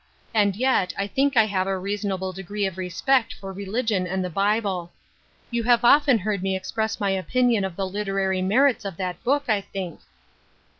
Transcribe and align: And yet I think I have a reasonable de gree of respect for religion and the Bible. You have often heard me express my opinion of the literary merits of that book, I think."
And 0.33 0.55
yet 0.55 0.95
I 0.97 1.05
think 1.05 1.37
I 1.37 1.45
have 1.45 1.67
a 1.67 1.77
reasonable 1.77 2.33
de 2.33 2.41
gree 2.41 2.65
of 2.65 2.79
respect 2.79 3.35
for 3.35 3.53
religion 3.53 4.07
and 4.07 4.25
the 4.25 4.31
Bible. 4.31 4.93
You 5.51 5.61
have 5.65 5.83
often 5.85 6.17
heard 6.17 6.41
me 6.41 6.55
express 6.55 6.99
my 6.99 7.11
opinion 7.11 7.63
of 7.63 7.75
the 7.75 7.85
literary 7.87 8.41
merits 8.41 8.83
of 8.83 8.97
that 8.97 9.23
book, 9.23 9.43
I 9.47 9.61
think." 9.61 9.99